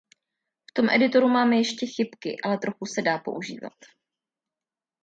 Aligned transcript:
V 0.69 0.73
tom 0.73 0.89
editoru 0.89 1.27
máme 1.27 1.55
ještě 1.57 1.85
chybky, 1.85 2.35
ale 2.43 2.57
trochu 2.57 2.85
se 2.85 3.01
dá 3.01 3.17
používat. 3.19 3.73